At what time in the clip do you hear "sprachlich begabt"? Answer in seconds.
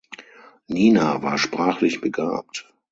1.37-2.67